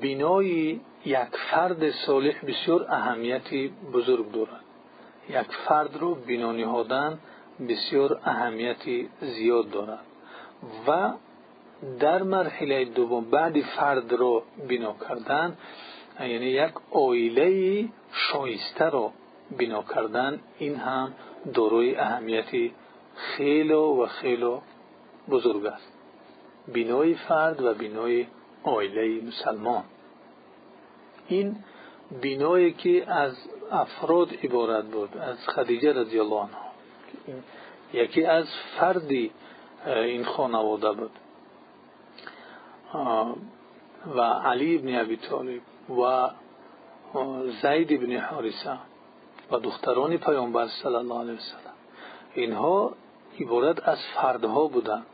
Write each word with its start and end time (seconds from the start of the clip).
بینای 0.00 0.80
یک 1.04 1.36
فرد 1.50 1.90
صالح 1.90 2.44
بسیار 2.46 2.86
اهمیتی 2.88 3.72
بزرگ 3.92 4.32
دارد. 4.32 4.60
یک 5.28 5.56
فرد 5.68 5.96
رو 5.96 6.14
بینا 6.14 6.52
نهادن 6.52 7.18
بسیار 7.68 8.20
اهمیتی 8.24 9.08
زیاد 9.20 9.70
دارد. 9.70 10.04
و 10.86 11.12
در 12.00 12.22
مرحله 12.22 12.84
دوم 12.84 13.30
بعد 13.30 13.60
فرد 13.60 14.12
رو 14.12 14.42
بنا 14.68 14.96
کردن 15.08 15.56
یعنی 16.20 16.46
یک 16.46 16.72
آیله 16.90 17.88
شایسته 18.12 18.84
رو 18.84 19.12
بنا 19.58 19.82
کردن 19.94 20.40
این 20.58 20.76
هم 20.76 21.12
داروی 21.54 21.96
اهمیتی 21.96 22.72
خیلی 23.14 23.72
و 23.72 24.06
خیلی 24.06 24.56
بزرگ 25.28 25.66
است. 25.66 25.92
بینای 26.68 27.14
فرد 27.14 27.62
و 27.62 27.74
بینای 27.74 28.26
آیله 28.64 29.26
مسلمان. 29.26 29.84
این 31.28 31.56
بینایی 32.20 32.72
که 32.72 33.12
از 33.12 33.36
افراد 33.70 34.28
عبارت 34.44 34.84
بود 34.84 35.16
از 35.16 35.48
خدیجه 35.48 35.92
رضی 35.92 36.18
الله 36.18 36.36
عنها. 36.36 36.70
یکی 37.92 38.24
از 38.24 38.46
فردی 38.78 39.30
این 39.86 40.24
خانواده 40.24 40.92
بود. 40.92 41.10
و 44.06 44.20
علی 44.20 44.78
ابن 44.78 45.00
ابی 45.00 45.16
طالب 45.16 45.60
و 45.90 46.30
زید 47.62 47.92
ابن 47.92 48.16
حارسه 48.16 48.78
و 49.50 49.58
دختران 49.58 50.16
پیامبر 50.16 50.68
صلی 50.68 50.94
الله 50.94 51.20
علیه 51.20 51.32
وسلم 51.32 51.74
اینها 52.34 52.92
عبارت 53.40 53.88
از 53.88 53.98
فردها 54.14 54.66
بودند. 54.66 55.06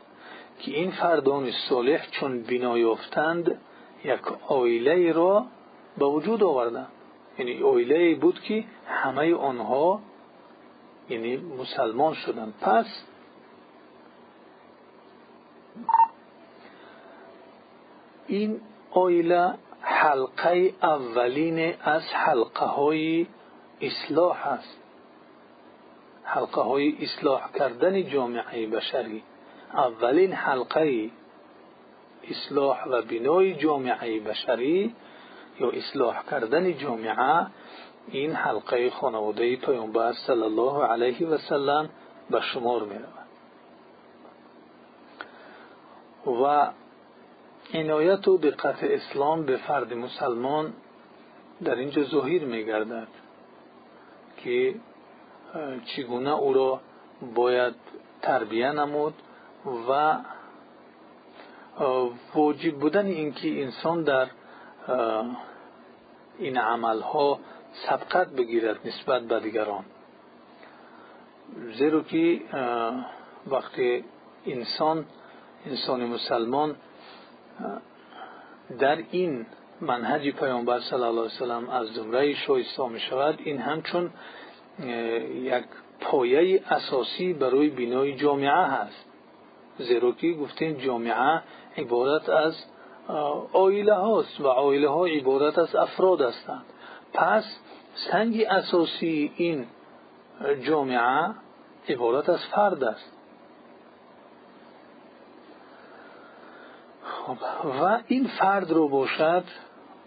که 0.59 0.71
این 0.71 0.91
فردان 0.91 1.51
صالح 1.69 2.07
چون 2.11 2.43
بنا 2.43 2.77
یافتند 2.77 3.61
یک 4.03 4.21
آیله 4.47 5.11
را 5.11 5.45
به 5.97 6.05
وجود 6.05 6.43
آوردند. 6.43 6.91
یعنی 7.37 7.63
آیله 7.63 8.15
بود 8.15 8.41
که 8.41 8.63
همه 8.87 9.35
آنها 9.35 10.01
یعنی 11.09 11.37
مسلمان 11.37 12.13
شدند. 12.13 12.53
پس 12.61 13.03
این 18.27 18.61
آیله 18.91 19.53
حلقه 19.81 20.73
اولین 20.83 21.73
از 21.81 22.03
حلقه 22.13 22.65
های 22.65 23.27
اصلاح 23.81 24.47
است. 24.47 24.77
حلقه 26.23 26.93
اصلاح 27.01 27.51
کردن 27.53 28.09
جامعه 28.09 28.67
بشری. 28.67 29.23
اولین 29.73 30.33
حلقه 30.33 31.09
اصلاح 32.29 32.87
و 32.87 33.01
بینای 33.01 33.55
جامعه 33.55 34.19
بشری 34.19 34.95
یا 35.59 35.69
اصلاح 35.69 36.23
کردن 36.31 36.77
جامعه 36.77 37.47
این 38.07 38.31
حلقه 38.31 38.89
خانواده 38.89 39.55
پیامبر 39.55 40.13
صلی 40.13 40.41
الله 40.43 40.83
علیه 40.83 41.27
و 41.27 41.37
سلم 41.37 41.89
به 42.29 42.41
شمار 42.41 42.83
می 42.83 42.99
و 46.25 46.71
عنایت 47.73 48.27
و 48.27 48.37
دقت 48.37 48.83
اسلام 48.83 49.45
به 49.45 49.57
فرد 49.57 49.93
مسلمان 49.93 50.73
در 51.63 51.75
اینجا 51.75 52.03
ظاهر 52.03 52.43
می 52.43 52.65
که 54.37 54.75
چگونه 55.85 56.35
او 56.35 56.53
را 56.53 56.81
باید 57.35 57.75
تربیه 58.21 58.71
نمود 58.71 59.13
و 59.89 60.17
واجب 62.35 62.75
بودن 62.75 63.05
اینکه 63.05 63.63
انسان 63.63 64.03
در 64.03 64.27
این 66.37 66.57
عملها 66.57 67.39
سبقت 67.89 68.27
بگیرد 68.27 68.87
نسبت 68.87 69.21
به 69.21 69.39
دیگران. 69.39 69.85
زیرا 71.77 72.01
که 72.01 72.41
وقتی 73.47 74.03
انسان 74.45 75.05
انسان 75.65 76.05
مسلمان 76.05 76.75
در 78.79 78.97
این 79.11 79.45
منهج 79.81 80.29
پیامبر 80.29 80.79
صلی 80.79 80.93
الله 80.93 81.21
علیه 81.21 81.21
وسلم 81.21 81.69
از 81.69 81.87
زمره 81.87 82.33
شایسته 82.33 82.87
می 82.87 82.99
شود 82.99 83.39
این 83.43 83.57
همچون 83.61 84.11
یک 85.33 85.63
پایه 85.99 86.63
اساسی 86.69 87.33
برای 87.33 87.69
بینای 87.69 88.15
جامعه 88.15 88.51
هست. 88.51 89.06
زیرا 89.79 90.11
که 90.11 90.33
گفتیم 90.33 90.73
جامعه 90.73 91.41
عبارت 91.77 92.29
از 92.29 92.55
آیله 93.53 93.93
هاست 93.93 94.41
و 94.41 94.47
آیله 94.47 94.89
ها 94.89 95.05
عبارت 95.05 95.59
از 95.59 95.75
افراد 95.75 96.21
هستند. 96.21 96.65
پس 97.13 97.43
سنگ 98.11 98.45
اساسی 98.49 99.31
این 99.35 99.67
جامعه 100.61 101.29
عبارت 101.89 102.29
از 102.29 102.45
فرد 102.45 102.83
است. 102.83 103.11
خب، 107.03 107.37
و 107.81 107.99
این 108.07 108.27
فرد 108.39 108.71
رو 108.71 108.87
باشد 108.87 109.43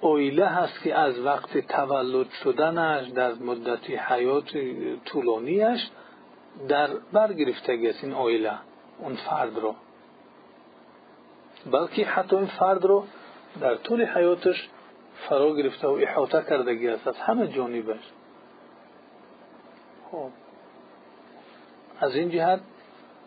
اویله 0.00 0.46
هست 0.46 0.82
که 0.82 0.94
از 0.94 1.18
وقت 1.20 1.58
تولد 1.58 2.30
شدنش 2.44 3.08
در 3.08 3.34
مدت 3.34 3.90
حیات 3.90 4.58
طولانیش 5.04 5.90
در 6.68 6.88
برگرفتگی 7.12 7.88
است 7.88 8.04
این 8.04 8.12
اویله 8.12 8.52
اون 9.00 9.14
فرد 9.16 9.58
رو. 9.58 9.74
بلکه 11.66 12.04
حتی 12.04 12.36
این 12.36 12.46
فرد 12.46 12.84
رو 12.84 13.04
در 13.60 13.74
طول 13.74 14.04
حیاتش 14.04 14.68
فرا 15.28 15.54
گرفته 15.56 15.88
و 15.88 15.90
احاطه 15.90 16.42
کردگی 16.42 16.88
است 16.88 17.08
از 17.08 17.16
همه 17.16 17.48
جانبش. 17.48 18.12
خب. 20.10 20.30
از 22.00 22.14
این 22.14 22.30
جهت 22.30 22.60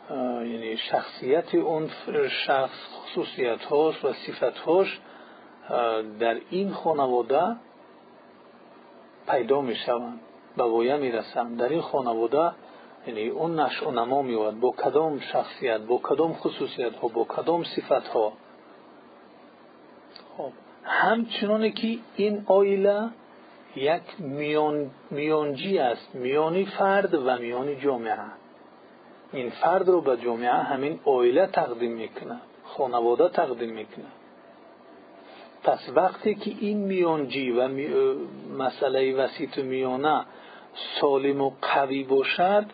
یعنی 0.09 0.77
شخصیت 0.77 1.55
اون 1.55 1.89
شخص 2.45 2.79
خصوصیت 2.93 3.65
هاش 3.65 4.05
و 4.05 4.13
صفت 4.13 4.57
هاش 4.57 4.99
در 6.19 6.37
این 6.49 6.71
خانواده 6.71 7.55
پیدا 9.27 9.61
می 9.61 9.75
شوند 9.75 10.19
به 10.57 10.63
وایه 10.63 10.97
می 10.97 11.11
رسند 11.11 11.59
در 11.59 11.69
این 11.69 11.81
خانواده 11.81 12.51
یعنی 13.07 13.27
اون 13.27 13.59
نشع 13.59 13.87
و 13.87 13.91
نما 13.91 14.21
می 14.21 14.51
با 14.51 14.71
کدام 14.71 15.19
شخصیت 15.19 15.81
با 15.81 15.99
کدام 16.03 16.33
خصوصیت 16.33 16.95
ها 16.95 17.07
با 17.07 17.23
کدام 17.23 17.63
صفت 17.63 18.07
ها 18.07 18.33
خب 20.37 20.51
همچنانه 20.83 21.71
که 21.71 21.97
این 22.15 22.43
آیله 22.47 23.09
یک 23.75 24.01
میان 24.19 24.91
میانجی 25.11 25.79
است. 25.79 26.15
میانی 26.15 26.65
فرد 26.65 27.13
و 27.13 27.37
میانی 27.37 27.75
جامعه. 27.75 28.17
این 29.33 29.49
فرد 29.49 29.89
رو 29.89 30.01
به 30.01 30.17
جامعه 30.17 30.49
همین 30.49 30.99
آیله 31.05 31.47
تقدیم 31.47 31.91
می‌کنه. 31.91 32.39
خانواده 32.63 33.29
تقدیم 33.29 33.69
می‌کنه. 33.69 34.05
پس 35.63 35.89
وقتی 35.95 36.35
که 36.35 36.51
این 36.59 36.77
میانجی 36.77 37.51
و 37.51 37.67
مسئله 38.57 39.15
وسیط 39.15 39.57
میانه 39.57 40.25
سالم 41.01 41.41
و 41.41 41.51
قوی 41.61 42.03
باشد 42.03 42.65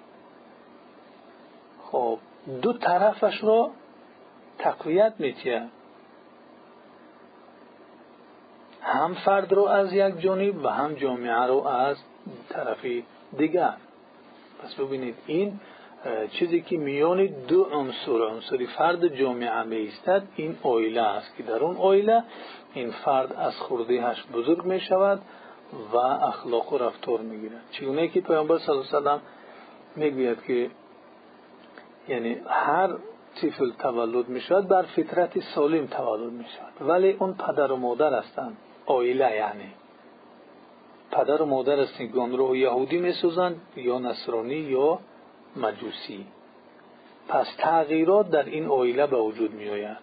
خب 1.91 2.17
دو 2.61 2.73
طرفش 2.73 3.43
را 3.43 3.71
تقویت 4.57 5.13
میتید 5.19 5.79
هم 8.81 9.13
فرد 9.13 9.53
رو 9.53 9.65
از 9.65 9.93
یک 9.93 10.19
جانب 10.19 10.65
و 10.65 10.67
هم 10.67 10.93
جامعه 10.93 11.43
رو 11.43 11.67
از 11.67 11.97
طرفی 12.49 13.05
دیگر. 13.37 13.73
پس 14.63 14.75
ببینید 14.75 15.15
این 15.27 15.59
چیزی 16.31 16.61
که 16.61 16.77
میان 16.77 17.25
دو 17.25 17.63
عنصر 17.63 18.23
عنصری 18.29 18.67
فرد 18.67 19.07
جامعه 19.07 19.63
میستد 19.63 20.23
این 20.35 20.57
آیله 20.63 21.01
است 21.01 21.35
که 21.37 21.43
در 21.43 21.63
اون 21.63 21.77
آیله 21.77 22.23
این 22.73 22.91
فرد 22.91 23.33
از 23.33 23.53
خردهش 23.55 24.23
بزرگ 24.33 24.65
می 24.65 24.79
شود 24.79 25.21
و 25.93 25.97
اخلاق 25.97 26.73
و 26.73 26.77
رفتار 26.77 27.19
می‌گیرد. 27.19 27.61
چگونه 27.71 28.07
که 28.07 28.21
پیامبر 28.21 28.57
صلی 28.57 28.75
الله 28.75 28.95
علیه 28.95 29.11
و 29.11 29.19
می‌گوید 29.95 30.43
که 30.43 30.69
یعنی 32.09 32.37
هر 32.47 32.89
طفل 33.35 33.71
تولد 33.71 34.29
می 34.29 34.41
شود 34.41 34.67
بر 34.67 34.81
فطرت 34.81 35.39
سالم 35.39 35.87
تولد 35.87 36.31
می 36.31 36.45
شود 36.57 36.89
ولی 36.89 37.11
اون 37.11 37.33
پدر 37.33 37.71
و 37.71 37.75
مادر 37.75 38.13
هستند 38.13 38.57
آیله 38.85 39.35
یعنی. 39.35 39.73
پدر 41.11 41.41
و 41.41 41.45
مادر 41.45 41.79
هستند 41.79 42.13
که 42.13 42.37
رو 42.37 42.55
یهودی 42.55 42.97
می 42.97 43.11
سوزند 43.11 43.61
یا 43.75 43.99
نصرانی 43.99 44.55
یا 44.55 44.99
مجوسی. 45.55 46.25
پس 47.27 47.47
تغییرات 47.57 48.29
در 48.29 48.45
این 48.45 48.67
آیله 48.67 49.07
به 49.07 49.17
وجود 49.17 49.53
می 49.53 49.69
آید 49.69 49.97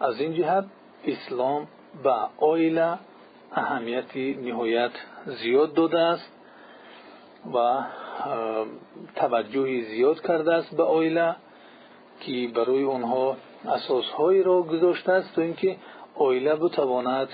از 0.00 0.20
این 0.20 0.34
جهت 0.34 0.64
اسلام 1.04 1.68
به 2.02 2.14
آیله 2.38 2.98
اهمیتی 3.52 4.34
نهایت 4.34 4.90
زیاد 5.26 5.74
داده 5.74 5.98
است 5.98 6.32
و 7.54 7.82
توجهی 9.16 9.82
زیاد 9.84 10.20
کرده 10.20 10.54
است 10.54 10.76
به 10.76 10.82
آیله 10.82 11.36
که 12.20 12.48
برای 12.54 12.84
آنها 12.84 13.36
اساسهایی 13.64 14.42
را 14.42 14.62
گذاشته 14.62 15.12
است 15.12 15.34
تا 15.34 15.42
اینکه 15.42 15.76
اویله 16.14 16.54
بتواند 16.54 17.28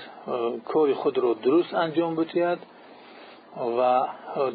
کار 0.65 0.93
خود 0.93 1.17
را 1.17 1.33
درست 1.33 1.73
انجام 1.73 2.15
بتید 2.15 2.59
و 3.77 4.07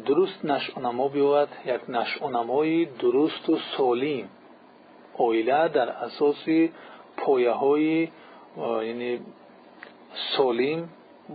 درست 0.05 0.45
نشانما 0.45 1.07
بیاید 1.07 1.49
یک 1.65 1.81
نشانمای 1.89 2.85
درست 2.85 3.49
و 3.49 3.57
سالیم 3.77 4.29
اویله 5.17 5.67
در 5.67 5.89
اساس 5.89 6.45
پایه 7.17 7.51
های 7.51 8.09
یعنی 8.57 9.19
سالیم 10.37 10.89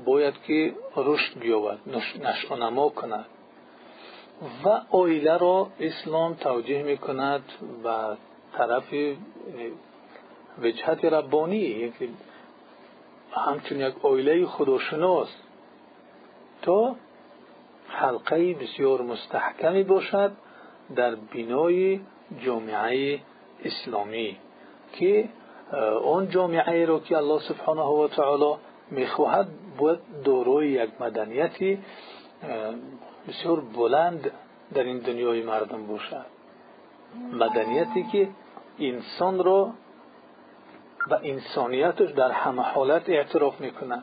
باید 0.05 0.35
که 0.47 0.75
رشد 0.97 1.39
بیابد 1.39 1.79
نشانما 2.23 2.89
کند. 2.89 3.27
و 4.65 4.81
اویله 4.91 5.37
را 5.37 5.69
اسلام 5.81 6.35
توجیه 6.35 6.83
می‌کند 6.83 7.43
به 7.83 8.17
طرف 8.57 8.95
وجهت 10.63 11.05
ربانی 11.05 11.57
یکی 11.57 12.09
همچون 13.33 13.81
یک 13.81 14.05
اویله 14.05 14.47
خداشناس 14.47 15.29
تا 16.63 16.97
حلقه 17.89 18.55
بسیار 18.55 19.03
مستحکمی 19.03 19.83
باشد 19.83 20.33
در 20.97 21.15
بینای 21.15 22.01
جامعه 22.45 23.21
اسلامی 23.65 24.37
که 24.93 25.29
آن 26.05 26.31
جامعه 26.31 26.85
را 26.85 27.01
که 27.01 27.17
الله 27.17 27.41
سبحانه 27.41 27.83
و 27.83 28.09
تعالی 28.09 28.55
می‌خواهد 28.91 29.49
باید 29.79 29.99
دارای 30.25 30.69
یک 30.69 30.91
مدنیتی 31.01 31.79
بسیار 33.29 33.61
بلند 33.61 34.31
در 34.75 34.83
این 34.83 34.99
دنیای 34.99 35.43
مردم 35.43 35.87
باشد. 35.87 36.27
مدنیتی 37.33 38.03
که 38.13 38.29
انسان 38.79 39.45
را 39.45 39.71
و 41.11 41.19
انسانیتش 41.23 42.11
در 42.11 42.31
همه 42.31 42.63
حالت 42.63 43.09
اعتراف 43.09 43.61
می‌کند. 43.61 44.03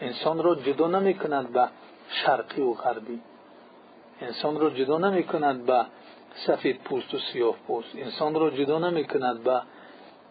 انسان 0.00 0.42
را 0.42 0.54
جدا 0.54 0.86
نمی‌کند 0.86 1.52
به 1.52 1.68
شرقی 2.08 2.62
و 2.62 2.72
غربی. 2.72 3.20
انسان 4.20 4.60
را 4.60 4.70
جدا 4.70 4.98
نمی‌کند 4.98 5.66
به 5.66 5.86
سفید 6.34 6.80
پوست 6.80 7.14
و 7.14 7.18
سیاه 7.18 7.54
پوست. 7.66 7.96
انسان 7.96 8.34
را 8.34 8.50
جدا 8.50 8.78
نمی‌کند 8.78 9.44
به 9.44 9.62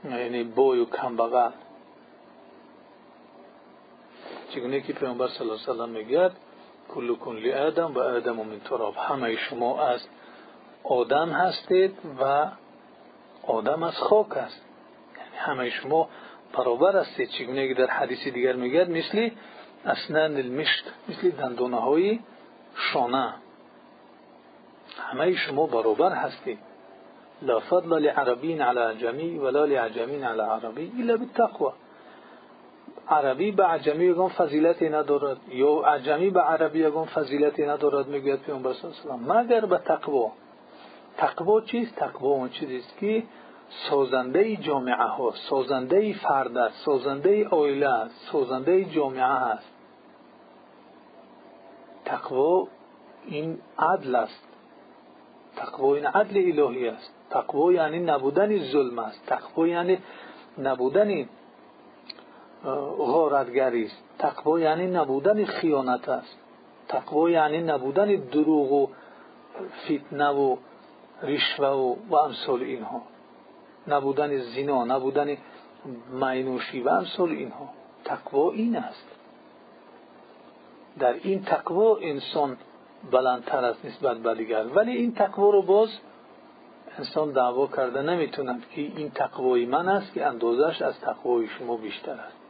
یعنی 0.04 0.44
بوی 0.44 0.80
و 0.80 0.86
کمبغل 0.86 1.52
چگونه 4.50 4.82
که 4.82 4.94
پیامبر 4.94 5.28
صلی 5.28 5.50
الله 5.50 5.62
علیه 5.64 5.74
و 5.74 5.76
سلم 5.76 5.94
می‌گوید 6.90 7.20
کلکم 7.20 7.38
لآدم 7.38 7.94
و 7.94 8.00
آدم 8.00 8.36
من 8.36 8.60
تراب. 8.60 8.96
همه 8.98 9.36
شما 9.36 9.82
از 9.82 10.08
آدم 10.84 11.30
هستید 11.30 11.98
و 12.22 12.48
آدم 13.48 13.84
از 13.84 13.98
خاک 13.98 14.38
است 14.38 14.62
یعنی 15.18 15.38
همه 15.38 15.70
شما 15.70 16.10
برابر 16.54 17.00
هستید. 17.00 17.30
چگونه 17.30 17.68
که 17.68 17.74
در 17.74 17.88
حدیث 17.88 18.28
دیگر 18.28 18.56
میگد 18.56 18.90
مثل 18.90 19.30
اسنان 19.86 20.38
المشت 20.38 20.94
مثل 21.10 21.30
دندانه 21.30 21.78
های 21.78 22.20
شانه. 22.76 23.34
همه 25.00 25.36
شما 25.36 25.68
برابر 25.68 26.12
هستید. 26.12 26.60
لا 27.42 27.60
فضل 27.60 28.00
لعربین 28.00 28.62
على 28.62 28.80
عجمی 28.80 29.38
ولا 29.38 29.66
لعجمین 29.66 30.24
على 30.24 30.42
عربی 30.42 30.92
الا 31.00 31.18
بالتقوى 31.18 31.72
عربی 33.10 33.52
به 33.52 33.66
عجمی 33.66 34.06
یگان 34.06 34.30
فضیلتی 34.30 34.90
ندارد 34.90 35.38
یا 35.50 35.80
عجمی 35.80 36.30
به 36.30 36.42
عربی 36.42 36.80
یگان 36.80 37.06
فضیلتی 37.06 37.66
ندارد 37.66 38.08
می‌گوید 38.08 38.42
پیامبر 38.42 38.74
صلی 38.74 38.92
الله 39.12 39.34
علیه 39.34 39.44
مگر 39.44 39.66
به 39.66 39.78
تقوا. 39.78 40.32
تقوا 41.18 41.62
چیست؟ 41.62 41.96
تقوا 41.96 42.30
اون 42.30 42.50
چیزی 42.50 42.78
است 42.78 42.98
که 42.98 43.24
سازنده 43.90 44.56
جامعه 44.56 44.96
ها 44.96 45.34
سازنده 45.50 46.14
فرد 46.14 46.58
است 46.58 46.86
سازنده 46.86 47.46
عائله 47.48 47.90
است 47.90 48.16
سازنده 48.32 48.86
جامعه 48.86 49.24
است 49.24 49.76
تقوا 52.06 52.68
این 53.26 53.58
عدل 53.80 54.16
است. 54.16 54.44
تقوا 55.56 55.96
این 55.96 56.06
عدل 56.06 56.60
الهی 56.60 56.88
است. 56.88 57.14
تقوا 57.30 57.74
یعنی 57.74 58.00
نبودن 58.00 58.58
ظلم 58.58 59.00
است. 59.00 59.26
تقوا 59.28 59.68
یعنی 59.68 59.98
نبودن 60.58 61.30
غارتگری 62.98 63.86
است. 63.86 64.04
تقوا 64.20 64.60
یعنی 64.60 64.88
نبودن 64.88 65.46
خیانت 65.46 66.10
است. 66.10 66.38
تقوا 66.88 67.30
یعنی 67.30 67.62
نبودن 67.62 68.16
دروغ 68.16 68.72
و 68.72 68.88
فتنه 69.86 70.30
و 70.30 70.58
رشوه 71.24 71.68
و, 71.68 71.96
و 72.10 72.16
اینها. 72.50 73.02
نبودن 73.88 74.38
زنا 74.38 74.86
نبودن 74.86 75.38
مینوشی 76.12 76.82
و 76.82 76.90
امثال 76.90 77.30
اینها. 77.30 77.70
تقوا 78.06 78.52
این 78.52 78.76
است. 78.76 79.08
در 81.00 81.14
این 81.14 81.44
تقوا 81.44 81.98
انسان 81.98 82.58
بلندتر 83.12 83.66
است 83.66 83.86
نسبت 83.86 84.18
به 84.18 84.36
دیگر. 84.36 84.66
ولی 84.76 84.92
این 84.92 85.14
تقوا 85.14 85.50
رو 85.50 85.62
باز 85.62 85.90
انسان 86.98 87.32
دعوا 87.32 87.68
کرده 87.68 88.02
نمی‌توند 88.02 88.66
که 88.70 88.82
این 88.82 89.12
تقوای 89.12 89.66
من 89.66 89.90
است 89.90 90.14
که 90.14 90.26
اندازش 90.26 90.82
از 90.82 91.00
تقوای 91.00 91.48
شما 91.48 91.78
بیشتر 91.78 92.12
است. 92.12 92.45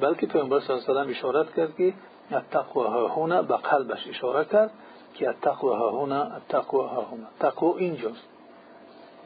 بلکه 0.00 0.26
پیامبر 0.26 0.60
صلی 0.60 0.76
الله 0.76 1.00
علیه 1.00 1.14
و 1.14 1.18
اشاره 1.18 1.48
کرد 1.56 1.76
که 1.76 1.94
التقوا 2.32 3.08
هنا 3.08 3.42
به 3.42 3.56
قلبش 3.56 4.08
اشاره 4.08 4.44
کرد 4.44 4.70
که 5.14 5.28
التقوا 5.28 6.04
هنا 6.04 6.22
التقوا 6.22 6.88
هنا. 6.88 7.26
تقوا 7.40 7.76
اینجاست. 7.76 8.28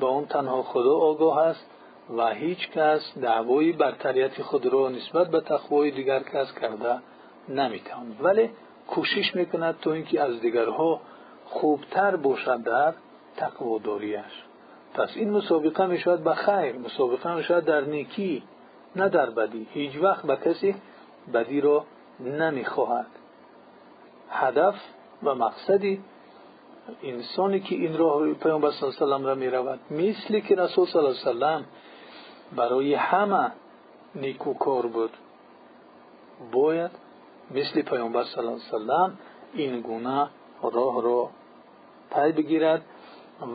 با 0.01 0.09
اون 0.09 0.27
تنها 0.27 0.63
خدا 0.63 0.97
آگاه 0.97 1.39
است 1.39 1.71
و 2.17 2.29
هیچ 2.29 2.71
کس 2.71 3.19
دعوای 3.23 3.73
برتریت 3.73 4.43
خود 4.43 4.67
را 4.67 4.89
نسبت 4.89 5.29
به 5.31 5.41
تقوای 5.41 5.91
دیگر 5.91 6.23
کس 6.23 6.53
کرده 6.61 6.99
نمی‌تواند. 7.49 8.17
ولی 8.21 8.51
کوشش 8.87 9.35
می‌کند 9.35 9.79
تا 9.81 9.93
اینکه 9.93 10.23
از 10.23 10.41
دیگرها 10.41 11.01
خوبتر 11.47 12.17
باشد 12.17 12.63
در 12.63 12.93
تقواداریش 13.37 14.45
پس 14.95 15.09
این 15.15 15.31
مسابقه 15.31 15.87
می‌شود 15.87 16.25
به 16.25 16.35
خیر 16.35 16.79
مسابقه 16.79 17.35
می‌شود 17.35 17.65
در 17.65 17.81
نیکی. 17.81 18.43
نه 18.97 19.09
در 19.09 19.31
بدی. 19.31 19.67
هیچ 19.71 19.97
وقت 20.03 20.27
به 20.27 20.37
کسی 20.37 20.75
بدی 21.35 21.61
را 21.61 21.85
نمی‌خواهد. 22.21 23.07
هدف 24.31 24.75
و 25.23 25.35
مقصدی 25.35 26.03
انسانی 27.03 27.61
که 27.61 27.75
این 27.75 27.99
راه 27.99 28.33
پیامبر 28.33 28.71
صلی 28.71 28.89
الله 28.89 29.15
علیه 29.15 29.25
و 29.25 29.29
را 29.29 29.35
می‌رود. 29.35 29.81
مثلی 29.91 30.41
که 30.41 30.55
رسول 30.55 30.87
صلی 30.87 30.99
الله 30.99 31.11
علیه 31.11 31.21
و 31.21 31.33
سلم 31.33 31.65
برای 32.57 32.95
همه 32.95 33.53
نیکوکار 34.15 34.87
بود. 34.87 35.11
باید 36.53 36.91
مثل 37.51 37.83
پیامبر 37.83 38.25
صلی 38.25 38.47
الله 38.47 38.95
علیه 39.05 39.13
این 39.55 39.81
گونه 39.81 40.29
راه 40.63 41.03
را 41.03 41.31
پی 42.15 42.33
بگیرد 42.33 42.83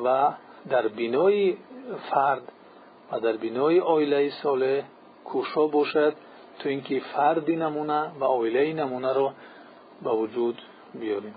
و 0.06 0.34
در 0.70 0.88
بینای 0.88 1.58
فرد 2.12 2.52
و 3.12 3.20
در 3.20 3.38
بینای 3.38 3.80
آیله 3.80 4.30
صالح 4.30 4.84
کوشا 5.32 5.68
باشد 5.68 6.14
تو 6.60 6.70
اینکه 6.70 7.02
فردی 7.16 7.56
نمونه 7.56 8.12
و 8.20 8.24
آیله 8.24 8.74
نمونه 8.74 9.14
رو 9.14 9.32
به 10.04 10.10
وجود 10.10 10.62
بیاریم. 10.94 11.36